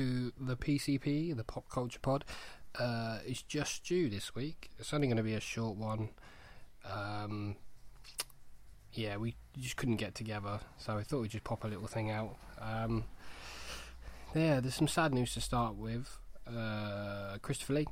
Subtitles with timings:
[0.00, 2.24] to the PCP, the Pop Culture Pod.
[2.78, 4.70] Uh, it's just due this week.
[4.78, 6.08] It's only going to be a short one.
[6.90, 7.56] Um,
[8.94, 12.10] yeah, we just couldn't get together, so I thought we'd just pop a little thing
[12.10, 12.36] out.
[12.58, 13.04] Um,
[14.34, 16.16] yeah, there's some sad news to start with.
[16.46, 17.86] Uh, Christopher Lee.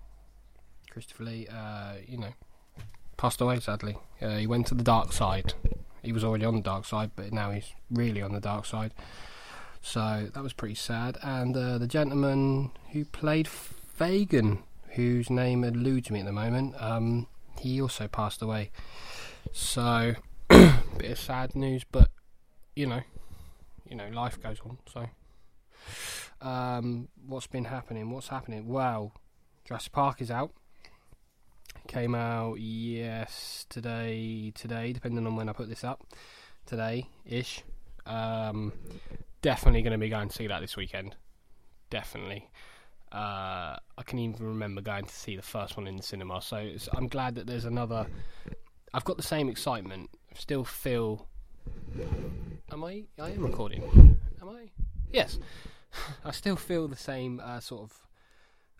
[0.90, 2.32] Christopher Lee, uh, you know,
[3.18, 3.98] passed away sadly.
[4.22, 5.52] Uh, he went to the dark side.
[6.02, 8.94] He was already on the dark side, but now he's really on the dark side.
[9.80, 11.18] So that was pretty sad.
[11.22, 17.26] And uh, the gentleman who played Fagin, whose name eludes me at the moment, um,
[17.58, 18.70] he also passed away.
[19.52, 20.14] So
[20.48, 22.08] bit of sad news, but
[22.74, 23.02] you know,
[23.88, 24.78] you know, life goes on.
[24.92, 25.06] So,
[26.46, 28.10] um, what's been happening?
[28.10, 28.68] What's happening?
[28.68, 29.12] Well,
[29.64, 30.52] Jurassic Park is out.
[31.86, 36.06] Came out yesterday, today, depending on when I put this up.
[36.66, 37.62] Today ish.
[38.04, 38.72] Um,
[39.42, 41.16] definitely going to be going to see that this weekend.
[41.90, 42.50] Definitely.
[43.10, 46.70] Uh, I can even remember going to see the first one in the cinema, so
[46.92, 48.06] I'm glad that there's another.
[48.92, 50.10] I've got the same excitement.
[50.30, 51.26] I still feel.
[52.70, 53.04] Am I?
[53.18, 54.18] I am recording.
[54.42, 54.70] Am I?
[55.10, 55.38] Yes.
[56.24, 58.08] I still feel the same uh, sort of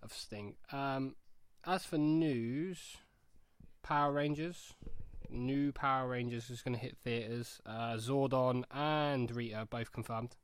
[0.03, 0.57] of sting.
[0.73, 1.17] Um,
[1.67, 2.99] as for news,
[3.83, 4.75] Power Rangers,
[5.31, 7.61] new Power Rangers is going to hit theaters.
[7.67, 10.37] Uh, Zordon and Rita both confirmed,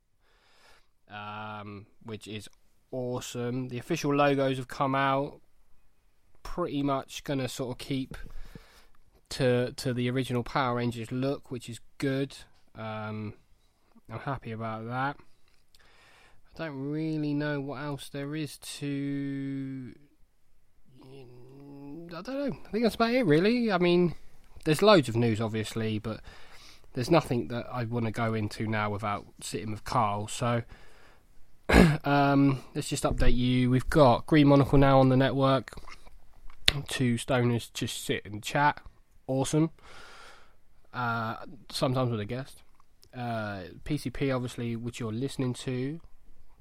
[1.09, 2.47] um, which is
[2.91, 3.69] awesome.
[3.69, 5.41] The official logos have come out.
[6.43, 8.17] Pretty much going to sort of keep
[9.29, 12.35] to to the original Power Rangers look, which is good.
[12.75, 13.33] Um,
[14.11, 15.17] I'm happy about that.
[16.55, 19.93] I don't really know what else there is to.
[21.03, 22.57] I don't know.
[22.65, 23.71] I think that's about it, really.
[23.71, 24.15] I mean,
[24.63, 26.21] there's loads of news, obviously, but
[26.93, 30.27] there's nothing that I want to go into now without sitting with Carl.
[30.27, 30.63] So,
[32.03, 33.69] um, let's just update you.
[33.69, 35.71] We've got Green Monocle now on the network.
[36.87, 38.81] Two stoners just sit and chat.
[39.27, 39.71] Awesome.
[40.93, 41.35] Uh,
[41.71, 42.63] sometimes with a guest.
[43.15, 45.99] Uh, PCP, obviously, which you're listening to.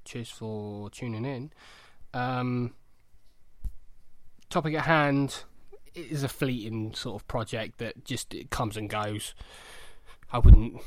[0.04, 1.52] Cheers for tuning in.
[2.12, 2.74] Um,
[4.48, 5.44] topic at hand
[5.94, 9.34] is a fleeting sort of project that just comes and goes.
[10.32, 10.80] I wouldn't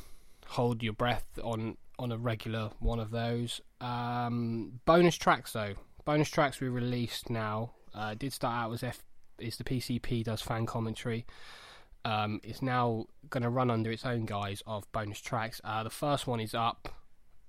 [0.48, 3.62] hold your breath on on a regular one of those.
[3.82, 5.74] Um, bonus tracks though,
[6.06, 7.72] bonus tracks we released now.
[7.94, 9.04] Uh, did start out as F
[9.40, 11.26] is the PCP does fan commentary.
[12.06, 15.60] Um, it's now going to run under its own guise of bonus tracks.
[15.64, 16.90] Uh, the first one is up,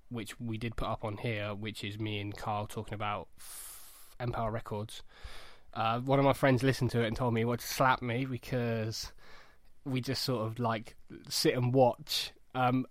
[0.08, 3.28] which we did put up on here, which is me and Carl talking about
[4.18, 5.02] Empire Records.
[5.74, 8.24] Uh, one of my friends listened to it and told me what to slap me
[8.24, 9.12] because
[9.84, 10.96] we just sort of like
[11.28, 12.32] sit and watch.
[12.54, 12.86] Um,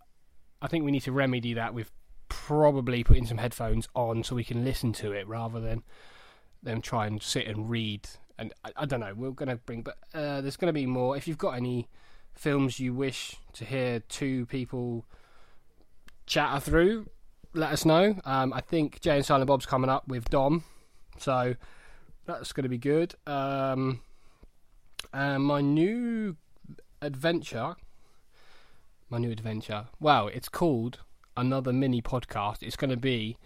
[0.62, 1.92] I think we need to remedy that with
[2.30, 5.84] probably putting some headphones on so we can listen to it rather than
[6.64, 8.08] them try and sit and read.
[8.38, 9.14] And I, I don't know.
[9.16, 11.16] We're going to bring, but uh, there's going to be more.
[11.16, 11.88] If you've got any
[12.34, 15.06] films you wish to hear two people
[16.26, 17.08] chatter through,
[17.54, 18.20] let us know.
[18.26, 20.64] Um, I think Jay and Silent Bob's coming up with Dom,
[21.18, 21.56] so
[22.26, 23.16] that's going to be good.
[23.26, 24.02] Um,
[25.14, 26.36] and my new
[27.02, 27.76] adventure,
[29.10, 29.86] my new adventure.
[30.00, 31.00] Well, it's called
[31.36, 32.62] another mini podcast.
[32.62, 33.38] It's going to be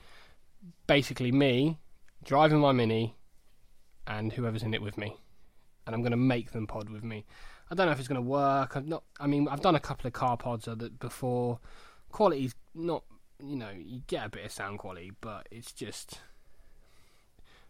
[0.88, 1.80] basically me
[2.24, 3.16] driving my mini
[4.08, 5.18] and whoever's in it with me,
[5.86, 7.26] and I'm going to make them pod with me.
[7.70, 8.76] I don't know if it's going to work.
[8.76, 9.04] I've not.
[9.20, 11.60] I mean, I've done a couple of car pods that before.
[12.12, 13.04] Quality's not.
[13.40, 16.20] You know, you get a bit of sound quality, but it's just.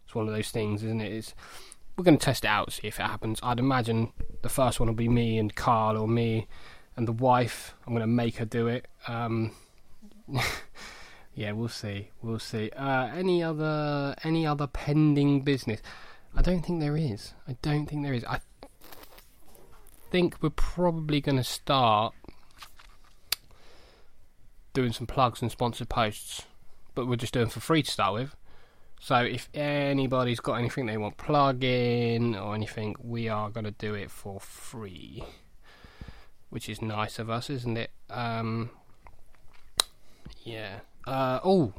[0.04, 1.12] It's one of those things, isn't it?
[1.12, 1.34] It's.
[1.96, 3.38] We're going to test it out, see if it happens.
[3.42, 6.48] I'd imagine the first one will be me and Carl, or me
[6.96, 7.74] and the wife.
[7.86, 8.86] I'm going to make her do it.
[9.06, 9.52] Um,
[11.34, 12.10] yeah, we'll see.
[12.22, 12.70] We'll see.
[12.70, 15.80] Uh, any other any other pending business?
[16.34, 17.34] I don't think there is.
[17.46, 18.24] I don't think there is.
[18.24, 18.40] I
[20.10, 22.14] think we're probably going to start
[24.72, 26.44] doing some plugs and sponsored posts,
[26.94, 28.36] but we're just doing for free to start with.
[29.00, 33.72] So if anybody's got anything they want plug in or anything, we are going to
[33.72, 35.24] do it for free,
[36.52, 37.90] which is nice of us, isn't it?
[38.10, 38.68] Um,
[40.44, 40.80] yeah.
[41.06, 41.72] Uh, oh,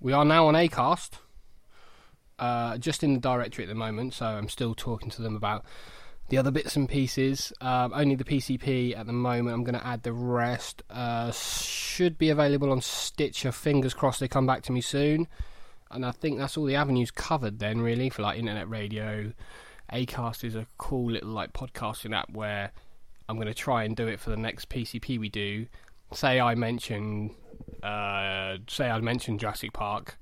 [0.00, 1.10] we are now on Acast.
[2.36, 5.64] Uh, just in the directory at the moment, so I'm still talking to them about
[6.30, 7.52] the other bits and pieces.
[7.60, 9.54] Um, only the PCP at the moment.
[9.54, 10.82] I'm going to add the rest.
[10.90, 13.52] Uh, should be available on Stitcher.
[13.52, 15.28] Fingers crossed they come back to me soon.
[15.92, 19.32] And I think that's all the avenues covered then, really, for like internet radio.
[19.92, 22.72] Acast is a cool little like podcasting app where
[23.28, 25.66] I'm going to try and do it for the next PCP we do.
[26.12, 27.34] Say I mention,
[27.82, 30.18] uh, say I mention Jurassic Park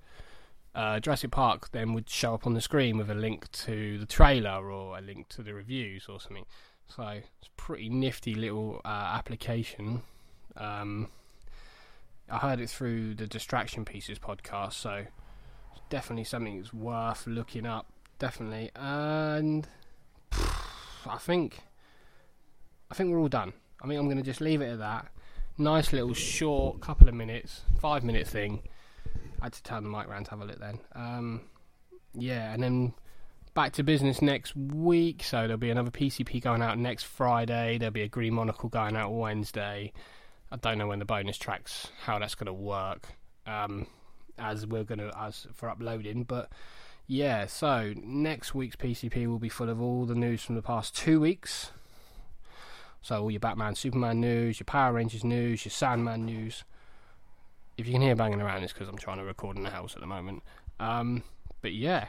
[0.76, 4.04] uh, Jurassic Park then would show up on the screen with a link to the
[4.04, 6.44] trailer or a link to the reviews or something.
[6.86, 10.02] So it's a pretty nifty little uh, application.
[10.54, 11.08] Um,
[12.30, 15.06] I heard it through the Distraction Pieces podcast, so
[15.88, 17.86] definitely something that's worth looking up.
[18.18, 19.66] Definitely, and
[20.32, 21.60] I think
[22.90, 23.52] I think we're all done.
[23.82, 25.08] I think I'm going to just leave it at that.
[25.58, 28.62] Nice little short couple of minutes, five minute thing.
[29.40, 30.78] I had to turn the mic around to have a look then.
[30.94, 31.40] Um,
[32.14, 32.94] yeah, and then
[33.54, 35.22] back to business next week.
[35.24, 37.78] So there'll be another PCP going out next Friday.
[37.78, 39.92] There'll be a Green Monocle going out Wednesday.
[40.50, 43.08] I don't know when the bonus tracks how that's going to work.
[43.46, 43.86] Um,
[44.38, 46.50] as we're going to as for uploading, but
[47.06, 47.46] yeah.
[47.46, 51.20] So next week's PCP will be full of all the news from the past two
[51.20, 51.70] weeks.
[53.06, 56.64] So all your Batman, Superman news, your Power Rangers news, your Sandman news.
[57.78, 59.94] If you can hear banging around, it's because I'm trying to record in the house
[59.94, 60.42] at the moment.
[60.80, 61.22] Um,
[61.62, 62.06] but yeah,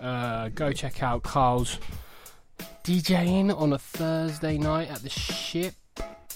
[0.00, 1.78] uh, go check out Carl's
[2.82, 5.74] DJing on a Thursday night at the Ship.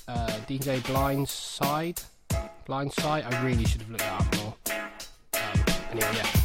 [0.06, 2.04] Uh, DJ Blindside.
[2.68, 3.24] Blindside.
[3.24, 4.54] I really should have looked that up more.
[5.32, 6.35] Um, anyway, yeah.